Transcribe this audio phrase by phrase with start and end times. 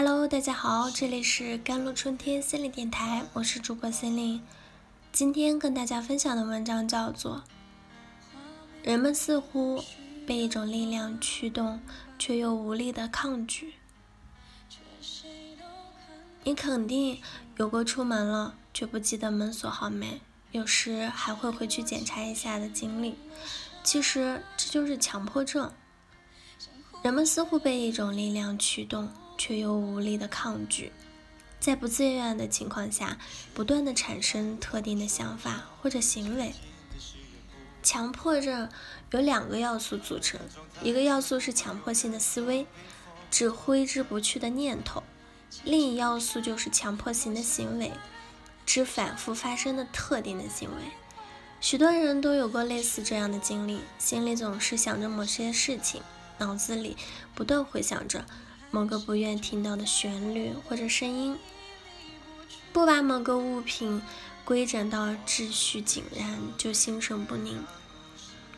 [0.00, 4.40] Hello，大家好，这里是甘露春天心理电台，我是主播心灵。
[5.10, 7.42] 今天跟大家分享的文章叫做
[8.88, 9.82] 《人们似乎
[10.24, 11.80] 被一种力量驱动，
[12.16, 13.74] 却又无力的抗拒》。
[16.44, 17.20] 你肯定
[17.56, 20.20] 有过出门了却不记得门锁好没，
[20.52, 23.16] 有时还会回去检查一下的经历。
[23.82, 25.72] 其实这就是强迫症。
[27.02, 29.12] 人们似乎被一种力量驱动。
[29.38, 30.92] 却又无力的抗拒，
[31.58, 33.16] 在不自愿的情况下，
[33.54, 36.52] 不断的产生特定的想法或者行为。
[37.82, 38.68] 强迫症
[39.12, 40.38] 由两个要素组成，
[40.82, 42.66] 一个要素是强迫性的思维，
[43.30, 45.02] 指挥之不去的念头；
[45.64, 47.92] 另一要素就是强迫性的行为，
[48.66, 50.82] 指反复发生的特定的行为。
[51.60, 56.02] 许多人都有过类似这样的经历，心里总是想着某些事情，
[56.38, 56.96] 脑子里
[57.34, 58.24] 不断回想着。
[58.70, 61.38] 某个不愿听到的旋律或者声音，
[62.72, 64.02] 不把某个物品
[64.44, 67.64] 规整到秩序井然，就心神不宁。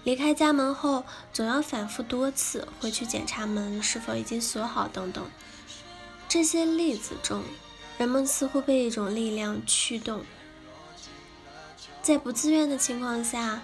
[0.02, 5.24] 离开家门后，总要反复多次回去检查门是否已经锁好等等。
[6.28, 7.42] 这些例子中，
[7.98, 10.24] 人们似乎被一种力量驱动，
[12.02, 13.62] 在不自愿的情况下，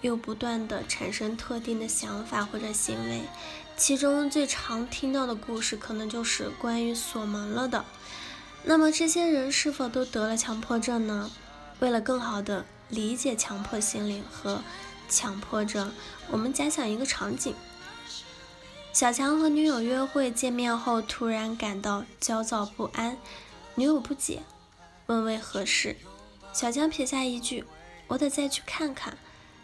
[0.00, 3.22] 又不断的产生特定的想法或者行为。
[3.76, 7.84] 其中最常听到的故事，可能就是关于锁门了的。
[8.64, 11.30] 那么这些人是否都得了强迫症呢？
[11.78, 14.62] 为了更好的理解强迫心理和
[15.08, 15.90] 强迫症，
[16.30, 17.54] 我们假想一个场景：
[18.92, 23.16] 小强和女友约会见面后，突然感到焦躁不安，
[23.76, 24.42] 女友不解，
[25.06, 25.96] 问为何事。
[26.52, 27.64] 小强撇下一句
[28.08, 29.16] ：“我得再去看看”，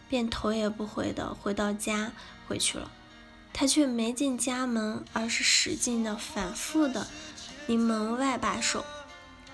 [0.09, 2.13] 便头也不回的回到家
[2.47, 2.91] 回去了。
[3.53, 7.07] 他却没进家门，而是使劲的、反复的
[7.67, 8.85] 拧门外把手，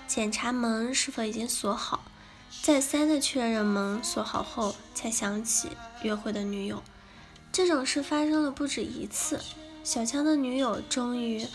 [0.07, 2.03] 检查门是否已经锁好，
[2.61, 5.69] 再三的确认门锁好后，才想起
[6.01, 6.83] 约会的女友。
[7.51, 9.39] 这种事发生了不止一次。
[9.83, 11.45] 小强的女友终于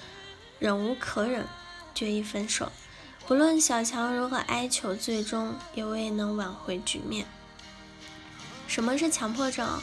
[0.59, 1.47] 忍无可忍，
[1.95, 2.73] 决意分手。
[3.27, 7.27] 不论小强如何哀求，最终也未能挽回局面。
[8.69, 9.83] 什么是强迫症？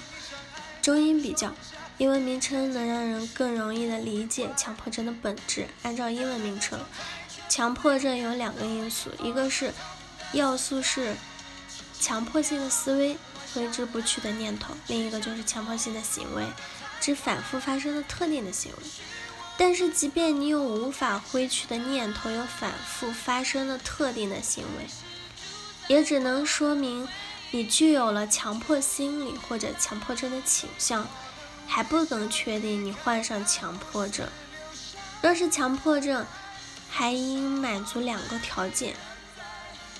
[0.81, 1.53] 中英比较。
[1.97, 5.65] 英文名称能让人更容易的理解强迫症的本质。
[5.81, 6.77] 按照英文名称，
[7.47, 9.73] 强迫症有两个因素，一个是
[10.33, 11.15] 要素是
[11.99, 13.17] 强迫性的思维，
[13.53, 16.43] 挥之不去的念头；另一个就是强迫性的行为，
[16.99, 18.77] 指反复发生的特定的行为。
[19.57, 24.85] 但是，即便你有无法挥去的念头，有反复发生的特定的行为，
[25.87, 27.07] 也只能说明
[27.55, 31.07] 你具有了强迫心理或者强迫症的倾向。
[31.67, 34.27] 还不能确定你患上强迫症。
[35.21, 36.23] 若是强迫症，
[36.87, 38.93] 还应满足两个条件：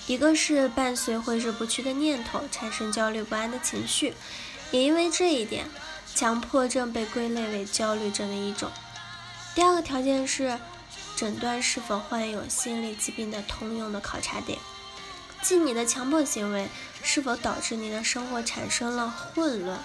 [0.06, 4.14] 一个是伴随挥之不去的念头，产生焦虑不安的情绪，
[4.70, 5.68] 也因为这一点，
[6.14, 8.70] 强迫症被归类为焦虑症的一种；
[9.56, 10.60] 第二个条件是
[11.16, 14.60] 诊断是否患有心理疾病的通用的考察点，
[15.46, 16.68] 即你的强迫行为
[17.04, 19.80] 是否导致你的生活产生了混乱。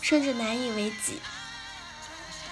[0.00, 1.18] 甚至难以为继。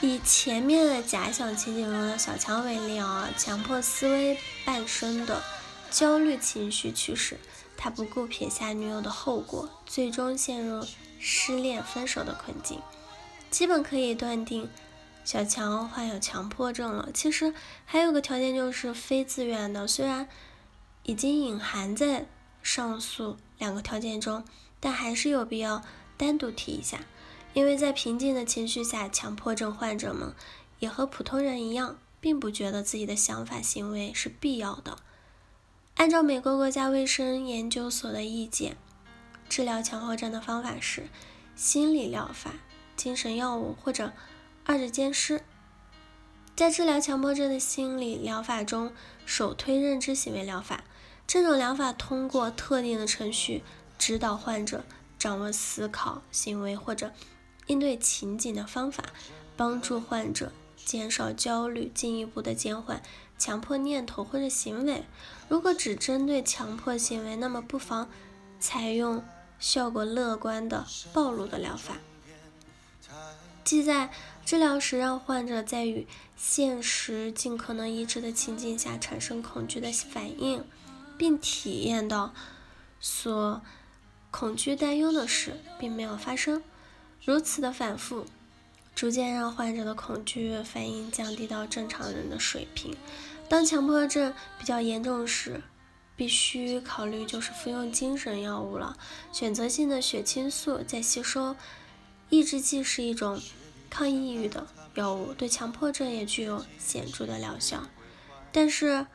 [0.01, 5.43] 以前面的假想情景中的小强为例啊，强迫思维伴生的
[5.89, 7.39] 焦虑情绪驱使
[7.77, 10.85] 他不顾撇下女友的后果，最终陷入
[11.21, 12.83] 失恋分手的困境。
[13.49, 14.69] 基本可以断定，
[15.25, 17.11] 小强患有强迫症了。
[17.15, 17.55] 其实
[17.85, 20.29] 还有个条件就是非自愿的，虽然
[21.05, 22.27] 已经隐含在
[22.67, 24.45] 上述两个条件中，
[24.81, 25.85] 但还是有必要
[26.17, 26.99] 单独提一下。
[27.55, 30.35] 因为在平静的情绪下，强迫症患者们
[30.81, 34.99] 也和普通人一样，并不觉得自己的想法行为是必要的。
[35.95, 38.77] 按照美国国家卫生研究所的意见，
[39.49, 41.09] 治疗强迫症的方法是
[41.55, 42.55] 心理疗法、
[42.97, 44.13] 精神药物或者
[44.65, 45.45] 二者兼施。
[46.57, 48.93] 在治疗强迫症的心理疗法中，
[49.25, 50.83] 首推认知行为疗法。
[51.27, 53.63] 这种疗法通过特定的程序
[53.99, 54.85] 指导患者
[55.19, 57.13] 掌握思考、行为或者。
[57.69, 59.03] 应对情景的方法，
[59.57, 63.03] 帮助患者减少焦虑，进一步的减缓
[63.37, 65.03] 强迫念头或者行为。
[65.49, 68.09] 如果只针对强迫行为，那么不妨
[68.61, 69.25] 采用
[69.59, 71.97] 效果乐观的暴露的疗法，
[73.65, 74.11] 即在
[74.45, 76.07] 治疗时让患者在与
[76.37, 80.65] 现实尽可能一致的情境下产生恐惧的反应，
[81.19, 82.33] 并体验到
[83.01, 83.63] 所
[84.31, 86.63] 恐惧担忧的事并没有发生。
[87.25, 88.27] 如此的反复，
[88.95, 92.97] 逐渐让患者的恐惧反应降低到正常人的水平，
[93.49, 95.63] 当强迫症比较严重时，
[96.15, 98.97] 必须考虑就是服用精神药物了。
[99.33, 101.57] 选择性的血清素在吸收，
[102.31, 103.41] 抑制剂是一种
[103.91, 107.83] 抗抑郁的药物，对强迫症也具有显著的疗效。
[108.53, 109.07] 但是，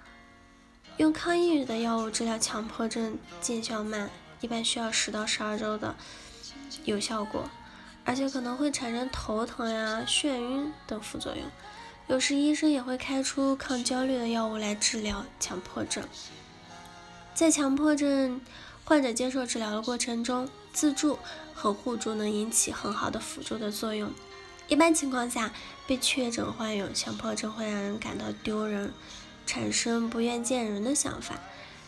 [1.01, 4.07] 用抗抑郁的药物治疗强迫症见效慢，
[4.39, 5.95] 一般需要十到十二周的
[6.85, 7.49] 有效果，
[8.05, 11.43] 而且可能会产生头疼呀、眩晕等副作用。
[12.05, 16.03] 有时医生也会开出抗焦虑的药物来治疗强迫症。
[17.33, 18.39] 在强迫症
[18.85, 21.17] 患者接受治疗的过程中，自助
[21.55, 24.11] 和互助能引起很好的辅助的作用。
[24.67, 25.51] 一般情况下，
[25.87, 28.93] 被确诊患有强迫症会让人感到丢人，
[29.45, 31.39] 产生不愿见人的想法。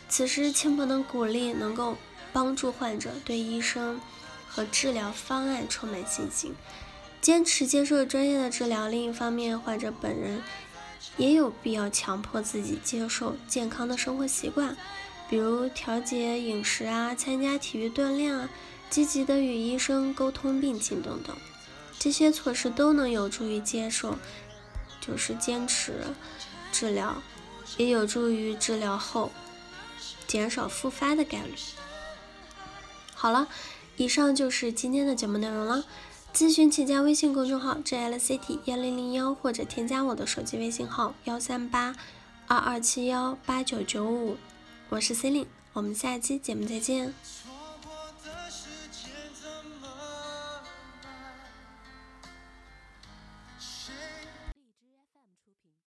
[0.10, 1.98] 此时，亲朋的鼓励能够
[2.32, 4.00] 帮助患者对医生
[4.48, 6.54] 和治疗方案充满信心，
[7.22, 8.88] 坚持接受专业的治疗。
[8.88, 10.42] 另一方面，患者本人
[11.18, 14.78] 也有必要强迫自己接受健康的生活习惯。
[15.30, 18.50] 比如调节饮食啊，参加体育锻炼啊，
[18.90, 21.36] 积极的与医生沟通病情等等，
[21.98, 24.18] 这些措施都能有助于接受，
[25.02, 25.94] 就是坚持
[26.72, 27.16] 治疗，
[27.78, 29.32] 也有助于治疗后
[30.28, 31.54] 减少复发的概率。
[33.14, 33.48] 好了，
[33.98, 35.86] 以上就是今天的节目内容了。
[36.34, 41.96] 咨询请加微信公众号 jlct 幺零零幺，或者添加我的手机微信号幺三八
[42.48, 44.38] 二二七幺八九九五。
[44.90, 47.14] 我是 c e l i n e 我们下期节目再见。